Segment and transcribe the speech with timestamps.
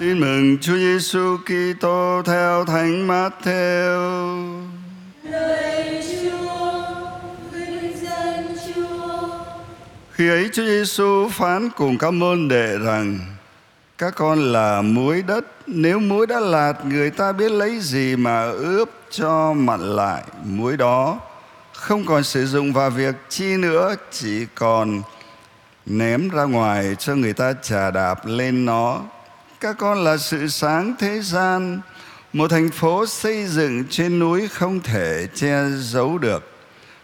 [0.00, 4.62] Tin mừng Chúa Giêsu Kitô theo Thánh Matthew.
[5.22, 6.82] Lời Chúa,
[7.52, 9.28] vinh danh Chúa.
[10.12, 13.18] Khi ấy Chúa Giêsu phán cùng các môn đệ rằng:
[13.98, 18.42] Các con là muối đất, nếu muối đã lạt, người ta biết lấy gì mà
[18.42, 21.20] ướp cho mặn lại muối đó,
[21.72, 25.02] không còn sử dụng vào việc chi nữa, chỉ còn
[25.86, 29.00] ném ra ngoài cho người ta chà đạp lên nó.
[29.64, 31.80] Các con là sự sáng thế gian,
[32.32, 36.52] một thành phố xây dựng trên núi không thể che giấu được.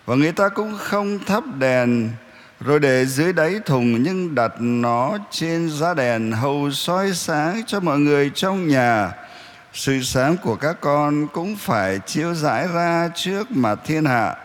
[0.06, 2.10] Và người ta cũng không thắp đèn
[2.60, 7.80] rồi để dưới đáy thùng nhưng đặt nó trên giá đèn hầu soi sáng cho
[7.80, 9.12] mọi người trong nhà.
[9.72, 14.36] Sự sáng của các con cũng phải chiếu rãi ra trước mặt thiên hạ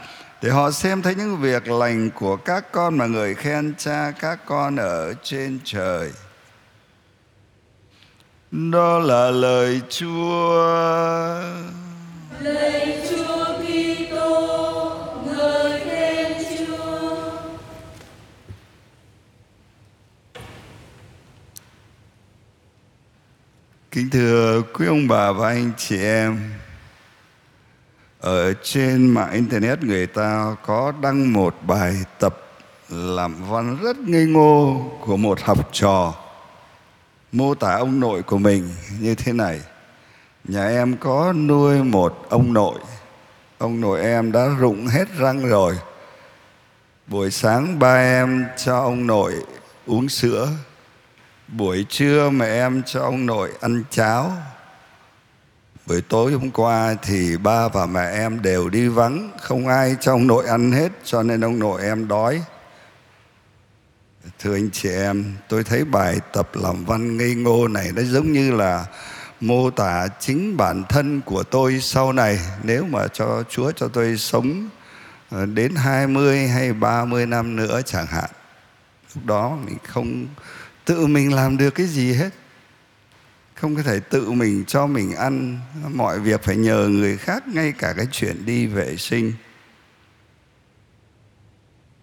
[0.42, 4.40] để họ xem thấy những việc lành của các con mà người khen cha các
[4.46, 6.12] con ở trên trời.
[8.56, 10.64] Đó là lời Chúa.
[12.40, 17.16] Lạy Chúa Kitô, ngợi khen Chúa.
[23.92, 26.40] Kính thưa quý ông bà và anh chị em,
[28.20, 32.38] ở trên mạng internet người ta có đăng một bài tập
[32.90, 36.14] làm văn rất ngây ngô của một học trò
[37.36, 38.70] mô tả ông nội của mình
[39.00, 39.62] như thế này.
[40.44, 42.80] Nhà em có nuôi một ông nội.
[43.58, 45.78] Ông nội em đã rụng hết răng rồi.
[47.08, 49.34] Buổi sáng ba em cho ông nội
[49.86, 50.50] uống sữa.
[51.48, 54.32] Buổi trưa mẹ em cho ông nội ăn cháo.
[55.86, 60.12] Buổi tối hôm qua thì ba và mẹ em đều đi vắng, không ai cho
[60.12, 62.44] ông nội ăn hết cho nên ông nội em đói.
[64.40, 68.32] Thưa anh chị em, tôi thấy bài tập làm văn ngây ngô này nó giống
[68.32, 68.86] như là
[69.42, 74.18] mô tả chính bản thân của tôi sau này nếu mà cho Chúa cho tôi
[74.18, 74.70] sống
[75.30, 78.30] ờ, đến 20 hay 30 năm nữa chẳng hạn.
[79.16, 80.28] Lúc đó mình không
[80.86, 82.30] tự mình làm được cái gì hết.
[83.56, 85.60] Không có thể tự mình cho mình ăn,
[85.94, 89.34] mọi việc phải nhờ người khác ngay cả cái chuyện đi vệ sinh.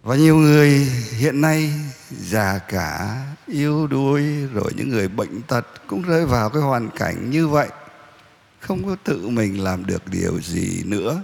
[0.03, 0.69] Và nhiều người
[1.17, 1.71] hiện nay
[2.19, 7.29] già cả, yêu đuối rồi những người bệnh tật cũng rơi vào cái hoàn cảnh
[7.29, 7.67] như vậy.
[8.59, 11.23] Không có tự mình làm được điều gì nữa.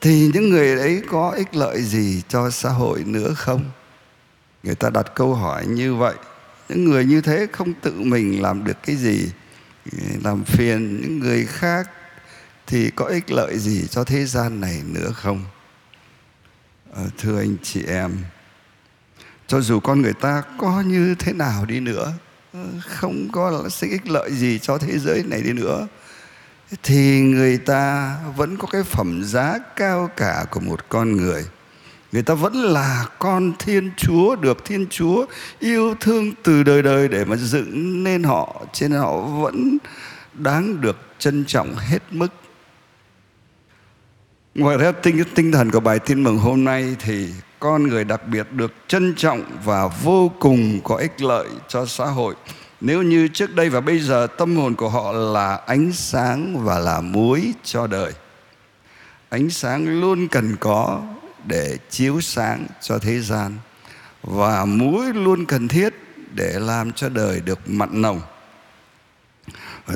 [0.00, 3.64] Thì những người đấy có ích lợi gì cho xã hội nữa không?
[4.62, 6.14] Người ta đặt câu hỏi như vậy.
[6.68, 9.28] Những người như thế không tự mình làm được cái gì,
[10.24, 11.90] làm phiền những người khác
[12.66, 15.44] thì có ích lợi gì cho thế gian này nữa không?
[16.92, 18.16] Ờ, thưa anh chị em
[19.46, 22.12] cho dù con người ta có như thế nào đi nữa
[22.52, 25.86] ờ, không có sinh ích lợi gì cho thế giới này đi nữa,
[26.82, 31.44] thì người ta vẫn có cái phẩm giá cao cả của một con người.
[32.12, 35.26] Người ta vẫn là con thiên chúa, được thiên chúa
[35.58, 39.78] yêu thương từ đời đời để mà dựng nên họ, cho nên họ vẫn
[40.34, 42.32] đáng được trân trọng hết mức.
[44.58, 47.28] Ngoài ra, tinh tinh thần của bài tin mừng hôm nay thì
[47.60, 52.04] con người đặc biệt được trân trọng và vô cùng có ích lợi cho xã
[52.04, 52.34] hội.
[52.80, 56.78] Nếu như trước đây và bây giờ, tâm hồn của họ là ánh sáng và
[56.78, 58.12] là muối cho đời.
[59.28, 61.02] Ánh sáng luôn cần có
[61.46, 63.52] để chiếu sáng cho thế gian
[64.22, 65.94] và muối luôn cần thiết
[66.34, 68.20] để làm cho đời được mặn nồng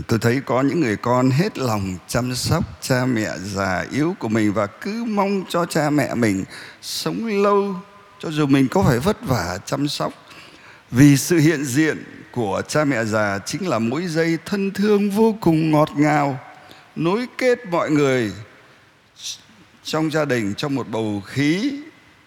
[0.06, 4.28] tôi thấy có những người con hết lòng chăm sóc cha mẹ già yếu của
[4.28, 6.45] mình và cứ mong cho cha mẹ mình
[6.83, 7.75] sống lâu,
[8.19, 10.12] cho dù mình có phải vất vả chăm sóc.
[10.91, 15.37] Vì sự hiện diện của cha mẹ già chính là mỗi dây thân thương vô
[15.41, 16.39] cùng ngọt ngào,
[16.97, 18.33] nối kết mọi người
[19.84, 21.72] trong gia đình trong một bầu khí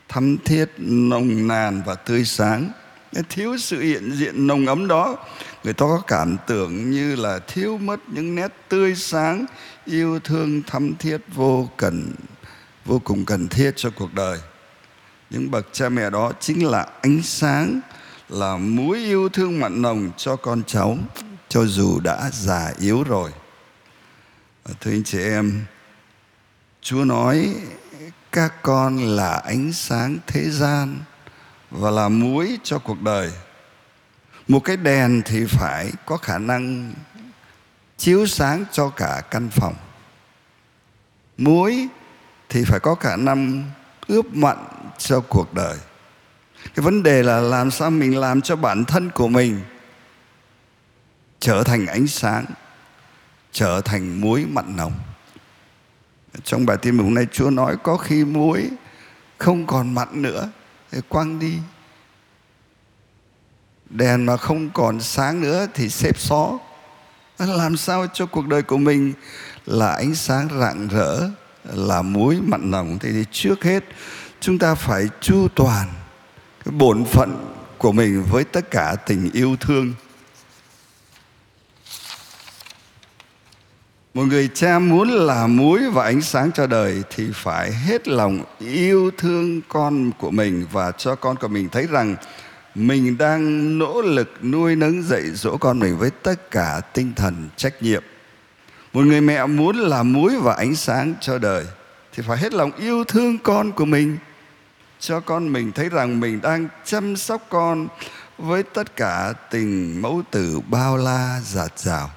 [0.10, 2.72] thắm thiết nồng nàn và tươi sáng
[3.30, 5.18] thiếu sự hiện diện nồng ấm đó,
[5.64, 9.46] người ta có cảm tưởng như là thiếu mất những nét tươi sáng,
[9.86, 12.12] yêu thương thắm thiết vô cần,
[12.86, 14.40] vô cùng cần thiết cho cuộc đời.
[15.30, 17.82] Những bậc cha mẹ đó chính là ánh sáng,
[18.30, 20.98] là muối yêu thương mặn nồng cho con cháu,
[21.50, 23.32] cho dù đã già yếu rồi.
[24.64, 25.66] À, thưa anh chị em,
[26.82, 27.56] chúa nói,
[28.32, 31.00] các con là ánh sáng thế gian
[31.74, 33.32] và là muối cho cuộc đời.
[34.48, 36.94] Một cái đèn thì phải có khả năng
[37.98, 39.76] chiếu sáng cho cả căn phòng.
[41.38, 41.88] Muối
[42.50, 43.72] thì phải có khả năng
[44.08, 44.58] ướp mặn
[44.98, 45.78] cho cuộc đời.
[46.76, 49.62] Cái vấn đề là làm sao mình làm cho bản thân của mình
[51.40, 52.46] trở thành ánh sáng,
[53.52, 54.94] trở thành muối mặn nồng.
[56.44, 58.70] Trong bài tin mừng hôm nay Chúa nói có khi muối
[59.38, 60.50] không còn mặn nữa
[60.94, 61.58] thì quăng đi.
[63.90, 66.60] Đèn mà không còn sáng nữa thì xếp xó.
[67.38, 69.14] Làm sao cho cuộc đời của mình
[69.66, 71.30] là ánh sáng rạng rỡ,
[71.64, 73.00] là muối mặn nồng?
[73.00, 73.84] Thì trước hết,
[74.40, 75.88] chúng ta phải chu toàn
[76.66, 79.94] cái bổn phận của mình với tất cả tình yêu thương.
[84.14, 88.44] Một người cha muốn là muối và ánh sáng cho đời thì phải hết lòng
[88.60, 92.16] yêu thương con của mình và cho con của mình thấy rằng
[92.76, 97.50] mình đang nỗ lực nuôi nấng dạy dỗ con mình với tất cả tinh thần
[97.56, 98.04] trách nhiệm.
[98.94, 101.66] Một người mẹ muốn là muối và ánh sáng cho đời
[102.14, 104.18] thì phải hết lòng yêu thương con của mình,
[105.00, 107.88] cho con mình thấy rằng mình đang chăm sóc con
[108.38, 112.10] với tất cả tình mẫu tử bao la dạt dào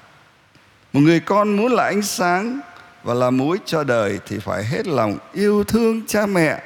[0.93, 2.59] một người con muốn là ánh sáng
[3.03, 6.63] và là muối cho đời thì phải hết lòng yêu thương cha mẹ.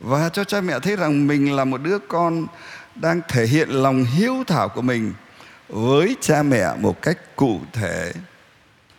[0.00, 2.46] Và cho cha mẹ thấy rằng mình là một đứa con
[2.94, 5.12] đang thể hiện lòng hiếu thảo của mình
[5.68, 8.12] với cha mẹ một cách cụ thể.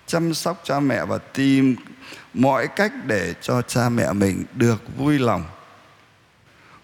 [0.08, 1.76] Chăm sóc cha mẹ và tìm
[2.34, 5.44] mọi cách để cho cha mẹ mình được vui lòng.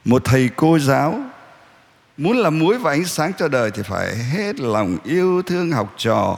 [0.06, 1.20] Một thầy cô giáo
[2.18, 5.94] muốn là muối và ánh sáng cho đời thì phải hết lòng yêu thương, học
[5.98, 6.38] trò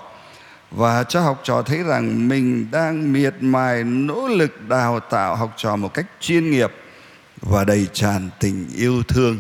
[0.75, 5.53] và cho học trò thấy rằng mình đang miệt mài nỗ lực đào tạo học
[5.57, 6.71] trò một cách chuyên nghiệp
[7.41, 9.39] và đầy tràn tình yêu thương.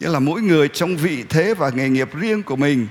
[0.00, 2.88] Nghĩa là mỗi người trong vị thế và nghề nghiệp riêng của mình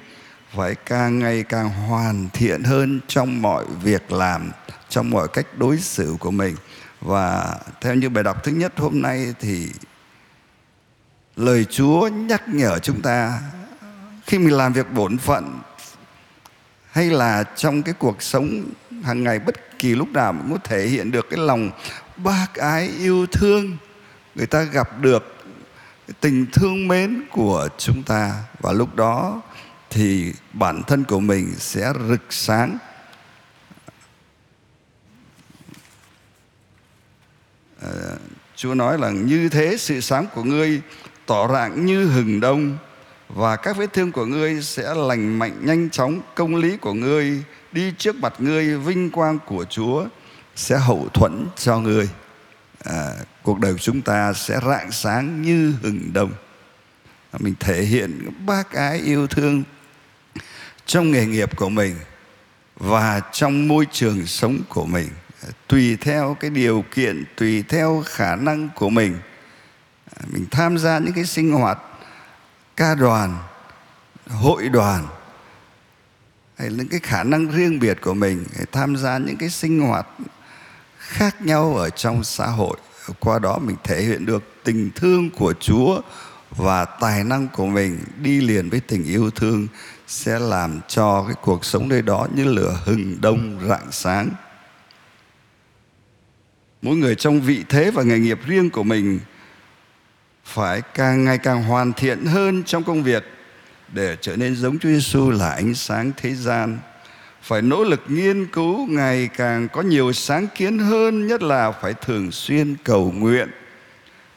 [0.55, 4.51] phải càng ngày càng hoàn thiện hơn trong mọi việc làm,
[4.89, 6.55] trong mọi cách đối xử của mình.
[7.01, 9.67] Và theo như bài đọc thứ nhất hôm nay thì
[11.35, 13.39] lời Chúa nhắc nhở chúng ta
[14.25, 15.59] khi mình làm việc bổn phận
[16.97, 18.63] hay là trong cái cuộc sống
[19.03, 21.71] hàng ngày bất kỳ lúc nào cũng có thể hiện được cái lòng
[22.17, 23.77] bác ái yêu thương
[24.35, 25.35] người ta gặp được
[26.19, 28.43] tình thương mến của chúng ta.
[28.59, 29.41] Và lúc đó
[29.89, 32.77] thì bản thân của mình sẽ rực sáng.
[37.81, 37.89] À,
[38.55, 40.81] Chúa nói là như thế sự sáng của ngươi
[41.25, 42.77] tỏ rạng như hừng đông
[43.29, 46.21] và các vết thương của ngươi sẽ lành mạnh nhanh chóng.
[46.35, 50.05] Công lý của ngươi đi trước mặt ngươi vinh quang của Chúa
[50.55, 52.09] sẽ hậu thuẫn cho ngươi.
[52.83, 53.13] À,
[53.43, 56.31] cuộc đời của chúng ta sẽ rạng sáng như hừng đông.
[57.39, 59.63] Mình thể hiện bác ái yêu thương
[60.85, 61.95] trong nghề nghiệp của mình
[62.75, 65.07] và trong môi trường sống của mình.
[65.67, 69.15] Tùy theo cái điều kiện tùy theo khả năng của mình
[70.27, 71.77] mình tham gia những cái sinh hoạt
[72.77, 73.37] ca đoàn,
[74.27, 75.07] hội đoàn,
[76.57, 79.79] hay những cái khả năng riêng biệt của mình để tham gia những cái sinh
[79.79, 80.07] hoạt
[80.97, 82.77] khác nhau ở trong xã hội.
[83.19, 86.01] Qua đó mình thể hiện được tình thương của Chúa
[86.49, 89.67] và tài năng của mình đi liền với tình yêu thương
[90.07, 94.29] sẽ làm cho cái cuộc sống nơi đó như lửa hừng đông rạng sáng.
[96.81, 99.19] Mỗi người trong vị thế và nghề nghiệp riêng của mình
[100.57, 103.23] phải càng ngày càng hoàn thiện hơn trong công việc
[103.93, 106.77] để trở nên giống Chúa Giêsu là ánh sáng thế gian
[107.41, 111.93] phải nỗ lực nghiên cứu ngày càng có nhiều sáng kiến hơn, nhất là phải
[111.93, 113.49] thường xuyên cầu nguyện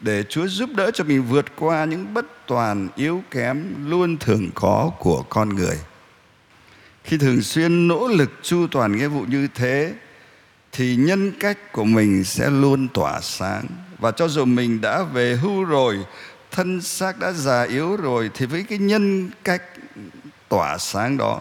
[0.01, 4.51] để Chúa giúp đỡ cho mình vượt qua những bất toàn, yếu kém luôn thường
[4.55, 5.77] có của con người.
[7.05, 9.95] Khi thường xuyên nỗ lực chu toàn nghĩa vụ như thế,
[10.73, 13.65] thì nhân cách của mình sẽ luôn tỏa sáng
[14.01, 15.99] và cho dù mình đã về hưu rồi,
[16.51, 19.63] thân xác đã già yếu rồi thì với cái nhân cách
[20.49, 21.41] tỏa sáng đó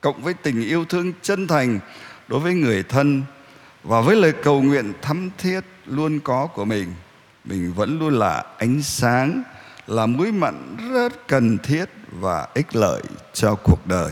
[0.00, 1.80] cộng với tình yêu thương chân thành
[2.28, 3.22] đối với người thân
[3.82, 6.92] và với lời cầu nguyện thắm thiết luôn có của mình
[7.44, 9.42] mình vẫn luôn là ánh sáng
[9.86, 13.02] là mũi mặn rất cần thiết và ích lợi
[13.32, 14.10] cho cuộc đời.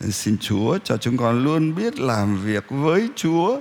[0.00, 3.60] Xin chúa cho chúng con luôn biết làm việc với chúa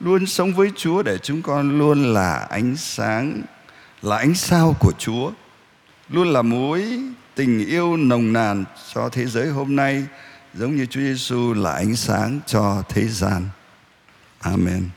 [0.00, 3.42] luôn sống với chúa để chúng con luôn là ánh sáng,
[4.02, 5.32] là ánh sao của chúa,
[6.08, 7.00] luôn là mối
[7.34, 8.64] tình yêu nồng nàn
[8.94, 10.06] cho thế giới hôm nay,
[10.54, 13.48] giống như Chúa Giêsu là ánh sáng cho thế gian.
[14.40, 14.88] Amen.